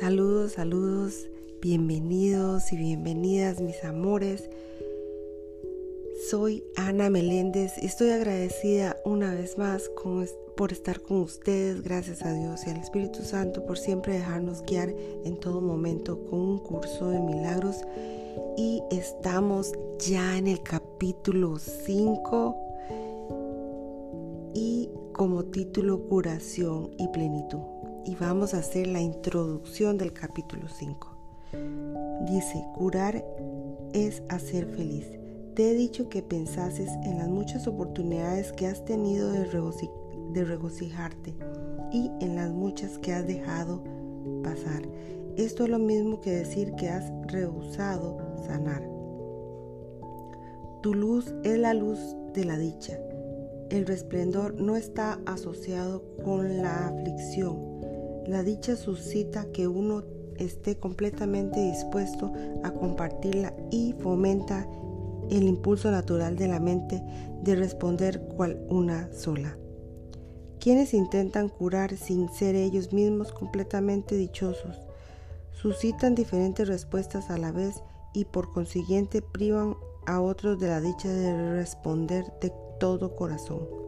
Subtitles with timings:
[0.00, 1.26] Saludos, saludos,
[1.62, 4.50] bienvenidos y bienvenidas mis amores.
[6.28, 9.90] Soy Ana Meléndez y estoy agradecida una vez más
[10.54, 11.82] por estar con ustedes.
[11.82, 16.40] Gracias a Dios y al Espíritu Santo por siempre dejarnos guiar en todo momento con
[16.40, 17.76] un curso de milagros.
[18.58, 22.56] Y estamos ya en el capítulo 5
[24.52, 27.75] y como título curación y plenitud
[28.06, 31.16] y vamos a hacer la introducción del capítulo 5.
[32.28, 33.24] Dice, curar
[33.92, 35.06] es hacer feliz.
[35.54, 39.44] Te he dicho que pensases en las muchas oportunidades que has tenido de,
[40.44, 41.34] regocijarte
[41.92, 43.82] y en las muchas que has dejado
[44.44, 44.82] pasar.
[45.36, 48.82] Esto es lo mismo que decir que has rehusado sanar.
[50.82, 51.98] Tu luz es la luz
[52.34, 52.98] de la dicha.
[53.70, 57.75] El resplendor no está asociado con la aflicción
[58.28, 60.02] la dicha suscita que uno
[60.36, 64.68] esté completamente dispuesto a compartirla y fomenta
[65.30, 67.02] el impulso natural de la mente
[67.42, 69.56] de responder cual una sola.
[70.60, 74.80] Quienes intentan curar sin ser ellos mismos completamente dichosos,
[75.52, 81.08] suscitan diferentes respuestas a la vez y por consiguiente privan a otros de la dicha
[81.08, 83.85] de responder de todo corazón.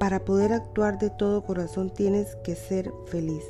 [0.00, 3.44] Para poder actuar de todo corazón tienes que ser feliz.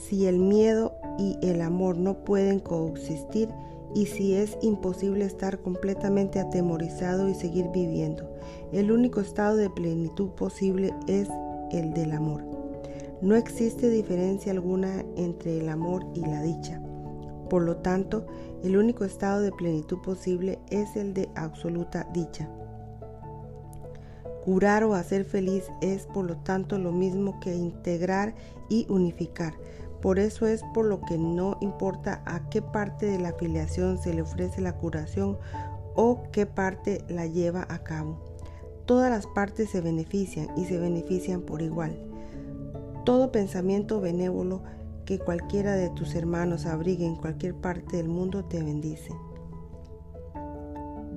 [0.00, 3.50] Si el miedo y el amor no pueden coexistir
[3.94, 8.34] y si es imposible estar completamente atemorizado y seguir viviendo,
[8.72, 11.28] el único estado de plenitud posible es
[11.70, 12.46] el del amor.
[13.20, 16.80] No existe diferencia alguna entre el amor y la dicha.
[17.50, 18.26] Por lo tanto,
[18.64, 22.48] el único estado de plenitud posible es el de absoluta dicha.
[24.44, 28.34] Curar o hacer feliz es por lo tanto lo mismo que integrar
[28.68, 29.54] y unificar.
[30.00, 34.14] Por eso es por lo que no importa a qué parte de la afiliación se
[34.14, 35.38] le ofrece la curación
[35.96, 38.22] o qué parte la lleva a cabo.
[38.86, 41.98] Todas las partes se benefician y se benefician por igual.
[43.04, 44.62] Todo pensamiento benévolo
[45.04, 49.12] que cualquiera de tus hermanos abrigue en cualquier parte del mundo te bendice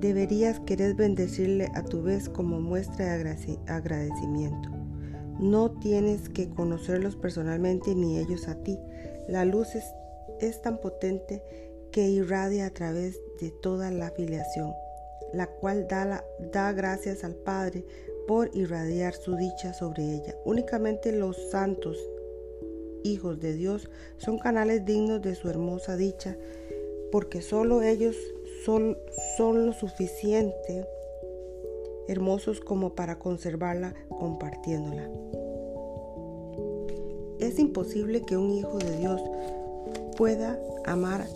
[0.02, 3.36] deberías querer bendecirle a tu vez como muestra de
[3.68, 4.68] agradecimiento.
[5.38, 8.78] No tienes que conocerlos personalmente ni ellos a ti.
[9.28, 9.68] La luz
[10.40, 11.40] es, tan potente
[11.92, 14.72] que irradia a través de toda la afiliación,
[15.32, 17.84] la cual da, da gracias al Padre
[18.26, 20.34] por irradiar su dicha sobre ella.
[20.44, 21.96] Únicamente los santos
[23.04, 26.36] hijos de Dios son canales dignos de su hermosa dicha,
[27.12, 28.16] porque solo ellos
[28.64, 28.96] son,
[29.38, 30.86] lo suficiente
[32.08, 35.08] hermosos como para conservarla compartiéndola.
[37.38, 39.22] Es imposible que un hijo de Dios
[40.16, 41.26] pueda amar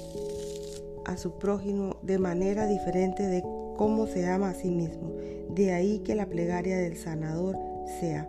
[1.04, 3.42] a su prójimo de manera diferente de
[3.76, 5.12] cómo se ama a sí mismo.
[5.50, 7.56] De ahí que la plegaria del sanador
[8.00, 8.28] sea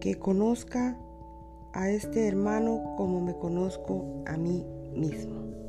[0.00, 0.98] que conozca
[1.72, 5.61] a este hermano como me conozco a mí mismo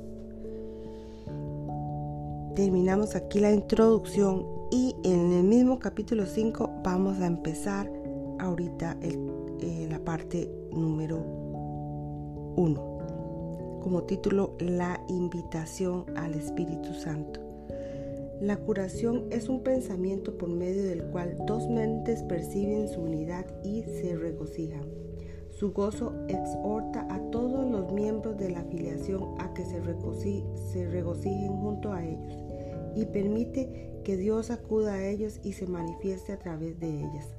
[2.56, 7.92] terminamos aquí la introducción y en el mismo capítulo 5 vamos a empezar
[8.40, 11.18] ahorita eh, la parte número
[12.56, 12.94] 1
[13.82, 17.42] como título La invitación al Espíritu Santo.
[18.40, 23.84] La curación es un pensamiento por medio del cual dos mentes perciben su unidad y
[23.84, 24.86] se regocijan.
[25.64, 31.94] Su gozo exhorta a todos los miembros de la afiliación a que se, regocijen junto
[31.94, 32.38] a ellos
[32.98, 37.30] y permite que Dios acuda a ellos y se manifieste a través de ellas.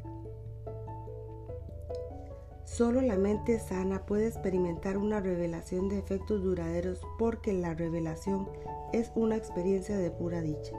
[2.65, 8.49] Solo la mente sana puede experimentar una revelación de efectos duraderos porque la revelación
[8.95, 10.73] es una experiencia de pura dicha.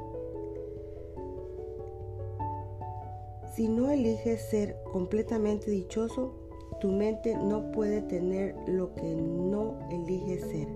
[3.53, 6.44] Si no eliges ser completamente dichoso,
[6.85, 10.67] tu mente no puede tener lo que no elige ser.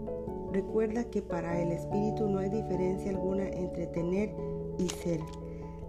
[0.51, 4.33] Recuerda que para el espíritu no hay diferencia alguna entre tener
[4.79, 5.19] y ser.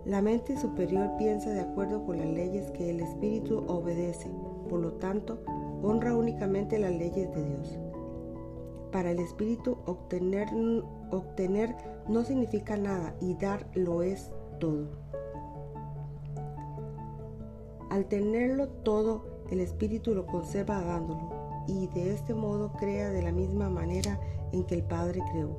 [0.04, 4.28] La mente superior piensa de acuerdo con las leyes que el espíritu obedece,
[4.68, 5.38] por lo tanto,
[5.82, 7.78] honra únicamente las leyes de Dios.
[8.92, 10.48] Para el espíritu obtener,
[11.10, 11.74] obtener
[12.08, 14.86] no significa nada y dar lo es todo.
[17.88, 23.32] Al tenerlo todo, el espíritu lo conserva dándolo y de este modo crea de la
[23.32, 24.20] misma manera
[24.52, 25.58] en que el Padre creó.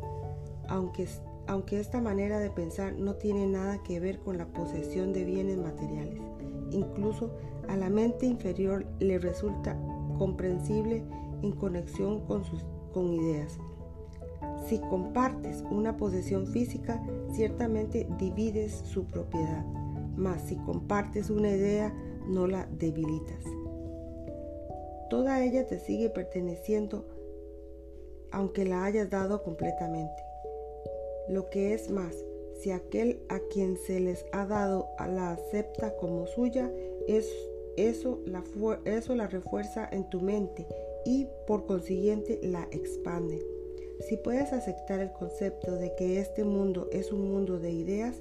[0.67, 1.07] Aunque,
[1.47, 5.57] aunque esta manera de pensar no tiene nada que ver con la posesión de bienes
[5.57, 6.21] materiales,
[6.71, 7.31] incluso
[7.67, 9.77] a la mente inferior le resulta
[10.17, 11.03] comprensible
[11.41, 13.59] en conexión con, sus, con ideas.
[14.65, 17.03] Si compartes una posesión física,
[17.33, 19.65] ciertamente divides su propiedad,
[20.15, 21.93] mas si compartes una idea,
[22.27, 23.43] no la debilitas.
[25.11, 27.03] Toda ella te sigue perteneciendo
[28.31, 30.23] aunque la hayas dado completamente.
[31.27, 32.15] Lo que es más,
[32.61, 36.71] si aquel a quien se les ha dado la acepta como suya,
[37.09, 37.29] es,
[37.75, 38.41] eso, la,
[38.85, 40.65] eso la refuerza en tu mente
[41.03, 43.45] y por consiguiente la expande.
[44.07, 48.15] Si puedes aceptar el concepto de que este mundo es un mundo de ideas,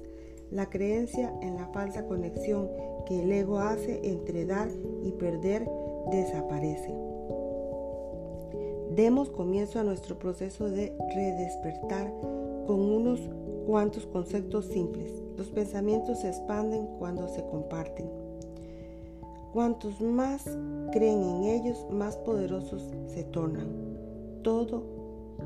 [0.49, 2.69] la creencia en la falsa conexión
[3.07, 4.67] que el ego hace entre dar
[5.05, 5.65] y perder
[6.09, 6.93] desaparece.
[8.95, 12.13] Demos comienzo a nuestro proceso de redespertar
[12.67, 13.21] con unos
[13.65, 15.13] cuantos conceptos simples.
[15.37, 18.09] Los pensamientos se expanden cuando se comparten.
[19.53, 20.43] Cuantos más
[20.91, 23.67] creen en ellos, más poderosos se tornan.
[24.43, 24.83] Todo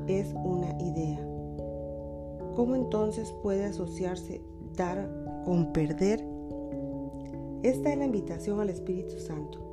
[0.06, 1.18] es una idea.
[2.54, 4.40] ¿Cómo entonces puede asociarse
[4.76, 5.08] dar
[5.44, 6.24] con perder?
[7.62, 9.65] Esta es la invitación al Espíritu Santo.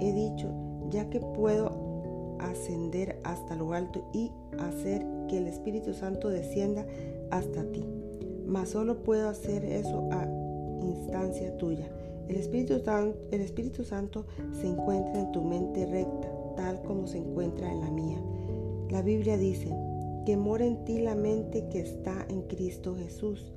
[0.00, 0.50] He dicho,
[0.90, 6.86] ya que puedo ascender hasta lo alto y hacer que el Espíritu Santo descienda
[7.30, 7.84] hasta ti.
[8.46, 10.28] Mas solo puedo hacer eso a
[10.82, 11.88] instancia tuya.
[12.28, 12.80] El Espíritu,
[13.30, 17.90] el Espíritu Santo se encuentra en tu mente recta, tal como se encuentra en la
[17.90, 18.18] mía.
[18.90, 19.74] La Biblia dice
[20.24, 23.52] que mora en ti la mente que está en Cristo Jesús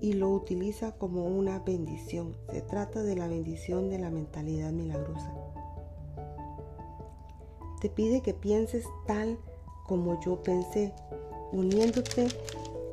[0.00, 2.36] y lo utiliza como una bendición.
[2.50, 5.32] Se trata de la bendición de la mentalidad milagrosa.
[7.82, 9.36] Te pide que pienses tal
[9.88, 10.94] como yo pensé,
[11.50, 12.28] uniéndote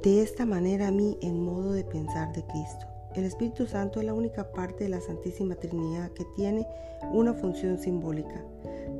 [0.02, 2.88] de esta manera a mí en modo de pensar de Cristo.
[3.14, 6.66] El Espíritu Santo es la única parte de la Santísima Trinidad que tiene
[7.14, 8.44] una función simbólica.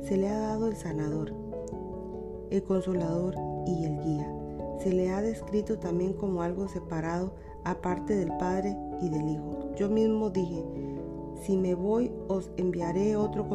[0.02, 1.34] Se le ha dado el sanador,
[2.50, 3.34] el consolador
[3.66, 4.32] y el guía.
[4.78, 7.34] Se le ha descrito también como algo separado
[7.64, 9.74] aparte del Padre y del Hijo.
[9.74, 10.64] Yo mismo dije,
[11.42, 13.48] si me voy os enviaré otro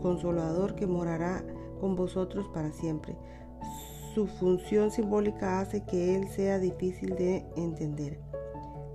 [0.00, 1.44] consolador que morará
[1.78, 3.16] con vosotros para siempre
[4.16, 8.18] su función simbólica hace que él sea difícil de entender,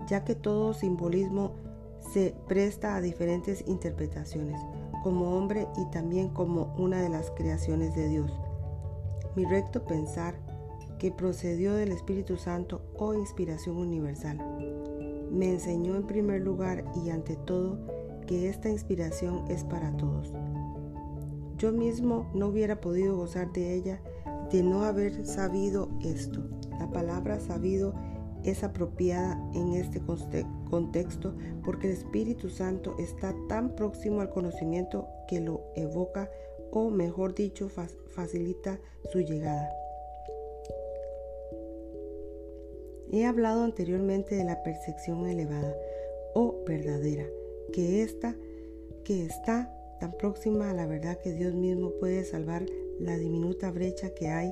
[0.07, 1.51] ya que todo simbolismo
[2.11, 4.59] se presta a diferentes interpretaciones,
[5.03, 8.31] como hombre y también como una de las creaciones de Dios.
[9.35, 10.33] Mi recto pensar,
[10.97, 14.39] que procedió del Espíritu Santo o inspiración universal,
[15.29, 17.77] me enseñó en primer lugar y ante todo
[18.25, 20.33] que esta inspiración es para todos.
[21.61, 24.01] Yo mismo no hubiera podido gozar de ella
[24.51, 26.41] de no haber sabido esto.
[26.79, 27.93] La palabra sabido
[28.43, 30.01] es apropiada en este
[30.71, 36.31] contexto porque el Espíritu Santo está tan próximo al conocimiento que lo evoca
[36.71, 38.79] o mejor dicho facilita
[39.11, 39.69] su llegada.
[43.11, 45.75] He hablado anteriormente de la percepción elevada
[46.33, 47.27] o verdadera,
[47.71, 48.35] que esta
[49.03, 52.65] que está tan próxima a la verdad que Dios mismo puede salvar
[52.99, 54.51] la diminuta brecha que hay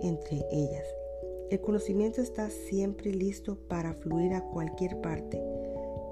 [0.00, 0.86] entre ellas.
[1.50, 5.42] El conocimiento está siempre listo para fluir a cualquier parte,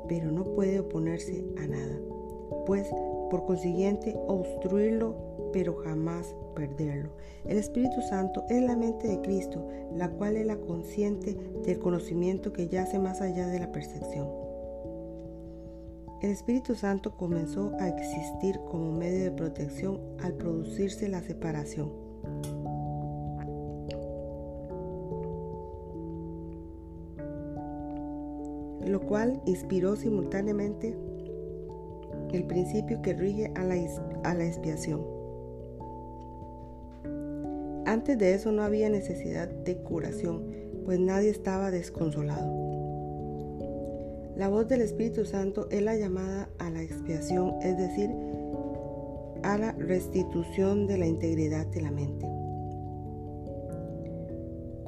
[0.08, 1.97] pero no puede oponerse a nada,
[2.66, 2.88] pues
[3.30, 5.14] por consiguiente obstruirlo,
[5.52, 7.11] pero jamás perderlo.
[7.45, 9.64] El Espíritu Santo es la mente de Cristo,
[9.95, 14.51] la cual es la consciente del conocimiento que yace más allá de la percepción.
[16.23, 21.91] El Espíritu Santo comenzó a existir como medio de protección al producirse la separación.
[28.87, 30.97] Lo cual inspiró simultáneamente
[32.33, 35.05] el principio que rige a la, expiación.
[37.85, 40.47] Antes de eso no había necesidad de curación,
[40.85, 42.62] pues nadie estaba desconsolado.
[44.42, 48.11] La voz del Espíritu Santo es la llamada a la expiación, es decir,
[49.44, 52.26] a la restitución de la integridad de la mente.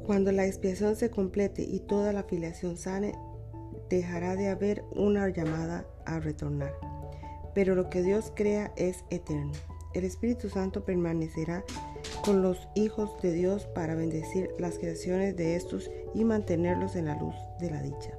[0.05, 3.13] Cuando la expiación se complete y toda la filiación sane,
[3.89, 6.73] dejará de haber una llamada a retornar.
[7.53, 9.53] Pero lo que Dios crea es eterno.
[9.93, 11.63] El Espíritu Santo permanecerá
[12.25, 17.17] con los hijos de Dios para bendecir las creaciones de estos y mantenerlos en la
[17.17, 18.17] luz de la dicha.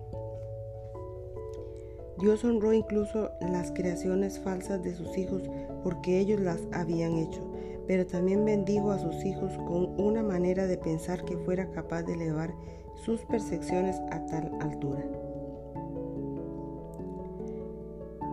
[2.18, 5.42] Dios honró incluso las creaciones falsas de sus hijos
[5.82, 7.42] porque ellos las habían hecho,
[7.86, 12.14] pero también bendijo a sus hijos con una manera de pensar que fuera capaz de
[12.14, 12.54] elevar
[12.94, 15.04] sus percepciones a tal altura.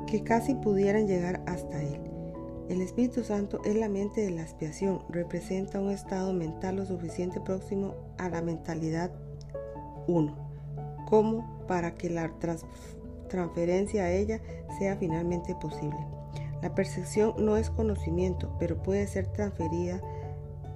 [0.08, 2.00] Que casi pudieran llegar hasta Él.
[2.70, 7.42] El Espíritu Santo es la mente de la expiación, representa un estado mental lo suficiente
[7.42, 9.12] próximo a la mentalidad
[10.08, 10.34] 1,
[11.10, 12.24] como para que la
[13.34, 14.40] transferencia a ella
[14.78, 15.98] sea finalmente posible.
[16.62, 20.00] La percepción no es conocimiento, pero puede ser transferida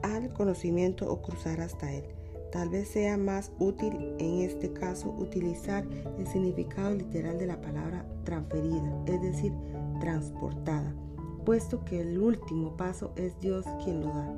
[0.02, 2.04] al conocimiento o cruzar hasta él.
[2.52, 5.86] Tal vez sea más útil en este caso utilizar
[6.18, 9.54] el significado literal de la palabra transferida, es decir,
[10.00, 10.96] transportada,
[11.46, 14.34] puesto que el último paso es Dios quien lo da.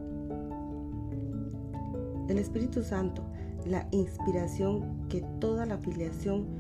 [2.28, 3.24] El Espíritu Santo,
[3.66, 6.60] la inspiración que toda la filiación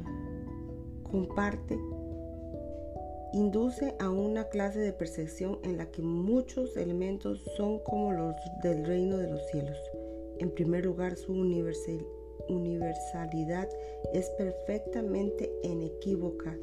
[1.09, 1.77] comparte,
[3.33, 8.85] induce a una clase de percepción en la que muchos elementos son como los del
[8.85, 9.77] reino de los cielos.
[10.39, 13.69] En primer lugar, su universalidad
[14.13, 16.57] es perfectamente inequívoca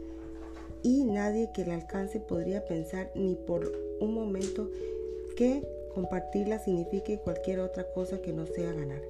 [0.82, 4.70] y nadie que la alcance podría pensar ni por un momento
[5.36, 5.62] que
[5.94, 9.02] compartirla signifique cualquier otra cosa que no sea ganar.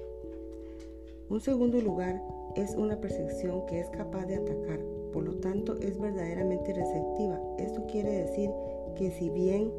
[1.29, 2.21] Un segundo lugar
[2.55, 4.79] es una percepción que es capaz de atacar,
[5.13, 7.39] por lo tanto es verdaderamente receptiva.
[7.57, 8.49] Esto quiere decir
[8.95, 9.71] que si bien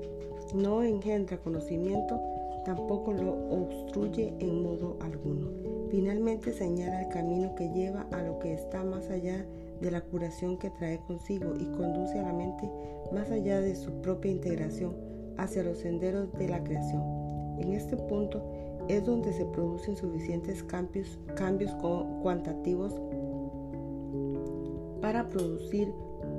[0.55, 2.21] no engendra conocimiento,
[2.65, 5.49] tampoco lo obstruye en modo alguno.
[5.91, 9.47] Finalmente señala el camino que lleva a lo que está más allá
[9.81, 12.69] de la curación que trae consigo y conduce a la mente
[13.13, 14.95] más allá de su propia integración
[15.39, 17.03] hacia los senderos de la creación.
[17.59, 18.43] En este punto
[18.89, 21.73] es donde se producen suficientes cambios, cambios
[22.23, 23.01] cuantitativos
[25.09, 25.91] para producir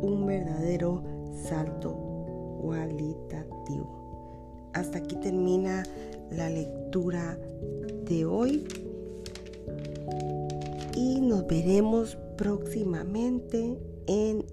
[0.03, 1.91] un verdadero salto
[2.61, 4.69] cualitativo.
[4.75, 5.81] Hasta aquí termina
[6.29, 7.35] la lectura
[8.05, 8.67] de hoy
[10.95, 14.45] y nos veremos próximamente en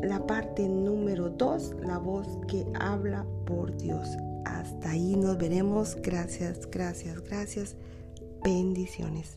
[0.00, 4.08] la parte número 2, la voz que habla por Dios.
[4.46, 5.98] Hasta ahí nos veremos.
[6.00, 7.76] Gracias, gracias, gracias.
[8.42, 9.36] Bendiciones.